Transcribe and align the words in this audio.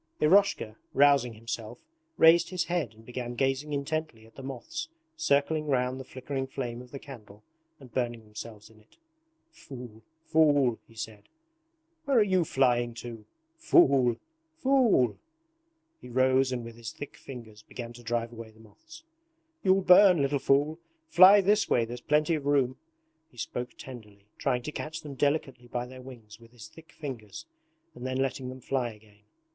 Eroshka, 0.19 0.77
rousing 0.95 1.35
himself, 1.35 1.85
raised 2.17 2.49
his 2.49 2.63
head 2.63 2.95
and 2.95 3.05
began 3.05 3.35
gazing 3.35 3.71
intently 3.71 4.25
at 4.25 4.33
the 4.33 4.41
moths 4.41 4.87
circling 5.15 5.67
round 5.67 5.99
the 5.99 6.03
flickering 6.03 6.47
flame 6.47 6.81
of 6.81 6.89
the 6.89 6.97
candle 6.97 7.43
and 7.79 7.93
burning 7.93 8.23
themselves 8.23 8.71
in 8.71 8.79
it. 8.79 8.97
'Fool, 9.51 10.01
fool!' 10.25 10.79
he 10.87 10.95
said. 10.95 11.29
'Where 12.05 12.17
are 12.17 12.23
you 12.23 12.43
flying 12.45 12.95
to? 12.95 13.25
Fool, 13.55 14.15
fool!' 14.57 15.19
He 15.99 16.09
rose 16.09 16.51
and 16.51 16.63
with 16.65 16.77
his 16.77 16.91
thick 16.91 17.15
fingers 17.15 17.61
began 17.61 17.93
to 17.93 18.01
drive 18.01 18.33
away 18.33 18.49
the 18.49 18.59
moths. 18.59 19.03
'You'll 19.61 19.81
burn, 19.83 20.19
little 20.19 20.39
fool! 20.39 20.79
Fly 21.09 21.41
this 21.41 21.69
way, 21.69 21.85
there's 21.85 22.01
plenty 22.01 22.33
of 22.33 22.47
room.' 22.47 22.75
He 23.29 23.37
spoke 23.37 23.77
tenderly, 23.77 24.25
trying 24.39 24.63
to 24.63 24.71
catch 24.71 25.01
them 25.01 25.13
delicately 25.13 25.67
by 25.67 25.85
their 25.85 26.01
wings 26.01 26.39
with 26.39 26.53
his 26.53 26.67
thick 26.67 26.91
fingers 26.91 27.45
and 27.93 28.03
then 28.03 28.17
letting 28.17 28.49
them 28.49 28.61
fly 28.61 28.93
again. 28.93 29.19